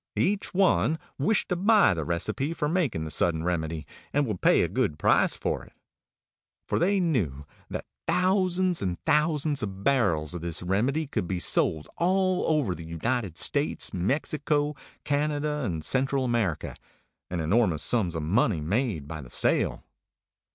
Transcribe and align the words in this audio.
Each 0.15 0.51
one 0.51 0.97
wished 1.19 1.49
to 1.49 1.55
buy 1.55 1.93
the 1.93 2.03
recipe 2.03 2.55
for 2.55 2.67
making 2.67 3.03
the 3.03 3.11
Sudden 3.11 3.43
Remedy, 3.43 3.85
and 4.11 4.25
would 4.25 4.41
pay 4.41 4.63
a 4.63 4.67
good 4.67 4.97
price 4.97 5.37
for 5.37 5.63
it. 5.63 5.73
For 6.67 6.79
they 6.79 6.99
knew 6.99 7.45
that 7.69 7.85
thousands 8.07 8.81
and 8.81 8.99
thousands 9.05 9.61
of 9.61 9.83
barrels 9.83 10.33
of 10.33 10.41
this 10.41 10.63
Remedy 10.63 11.05
could 11.05 11.27
be 11.27 11.39
sold 11.39 11.87
all 11.99 12.45
over 12.47 12.73
the 12.73 12.83
United 12.83 13.37
States, 13.37 13.93
Mexico, 13.93 14.73
Canada, 15.03 15.61
and 15.65 15.85
Central 15.85 16.25
America, 16.25 16.75
and 17.29 17.39
enormous 17.39 17.83
sums 17.83 18.15
of 18.15 18.23
money 18.23 18.59
made 18.59 19.07
by 19.07 19.21
the 19.21 19.29
sale. 19.29 19.83